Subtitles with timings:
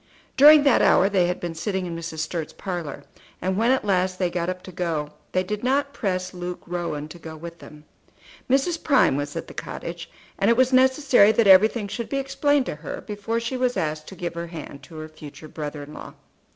[0.35, 2.21] During that hour they had been sitting in Mrs.
[2.21, 3.03] Sturt's parlour;
[3.39, 7.07] and when at last they got up to go they did not press Luke Rowan
[7.09, 7.85] to go with them.
[8.49, 8.83] Mrs.
[8.83, 10.09] Prime was at the cottage,
[10.39, 14.07] and it was necessary that everything should be explained to her before she was asked
[14.07, 16.15] to give her hand to her future brother in law.